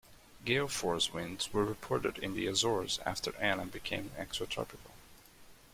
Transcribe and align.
Gale 0.45 0.67
force 0.67 1.13
winds 1.13 1.53
were 1.53 1.63
reported 1.63 2.17
in 2.17 2.33
the 2.33 2.47
Azores 2.47 2.99
after 3.05 3.35
Anna 3.35 3.67
became 3.67 4.09
extratropical. 4.17 4.93